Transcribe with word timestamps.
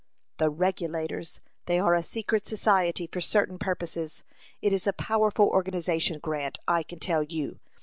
"The 0.39 0.49
Regulators. 0.49 1.41
They 1.67 1.77
are 1.77 1.93
a 1.93 2.01
secret 2.01 2.47
society 2.47 3.05
for 3.05 3.21
certain 3.21 3.59
purposes. 3.59 4.23
It 4.59 4.73
is 4.73 4.87
a 4.87 4.93
powerful 4.93 5.45
organization, 5.45 6.17
Grant, 6.17 6.57
I 6.67 6.81
can 6.81 6.97
tell 6.97 7.21
you. 7.21 7.59